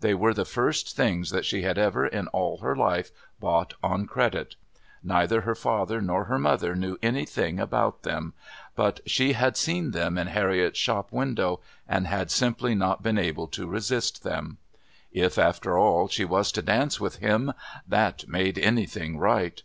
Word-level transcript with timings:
They 0.00 0.14
were 0.14 0.34
the 0.34 0.44
first 0.44 0.96
things 0.96 1.30
that 1.30 1.44
she 1.44 1.62
had 1.62 1.78
ever, 1.78 2.04
in 2.08 2.26
all 2.26 2.58
her 2.58 2.74
life, 2.74 3.12
bought 3.38 3.74
on 3.84 4.04
credit. 4.08 4.56
Neither 5.00 5.42
her 5.42 5.54
father 5.54 6.00
nor 6.00 6.24
her 6.24 6.40
mother 6.40 6.74
knew 6.74 6.98
anything 7.04 7.60
about 7.60 8.02
them, 8.02 8.34
but 8.74 8.98
she 9.08 9.34
had 9.34 9.56
seen 9.56 9.92
them 9.92 10.18
in 10.18 10.26
Harriott's 10.26 10.76
shop 10.76 11.12
window 11.12 11.60
and 11.86 12.08
had 12.08 12.32
simply 12.32 12.74
not 12.74 13.00
been 13.04 13.16
able 13.16 13.46
to 13.46 13.68
resist 13.68 14.24
them. 14.24 14.58
If, 15.12 15.38
after 15.38 15.78
all, 15.78 16.08
she 16.08 16.24
was 16.24 16.50
to 16.50 16.62
dance 16.62 16.98
with 16.98 17.18
Him, 17.18 17.52
that 17.86 18.26
made 18.26 18.58
anything 18.58 19.18
right. 19.20 19.62